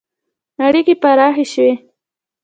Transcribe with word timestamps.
•اړیکې 0.65 0.93
پراخې 1.01 1.45
شوې. 1.53 1.71